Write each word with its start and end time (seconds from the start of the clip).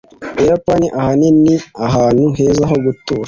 ubuyapani, 0.33 0.87
ahanini, 0.99 1.37
ni 1.43 1.55
ahantu 1.87 2.23
heza 2.37 2.63
ho 2.69 2.75
gutura 2.85 3.19